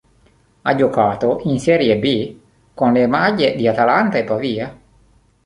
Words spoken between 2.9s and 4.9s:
le maglie di Atalanta e Pavia.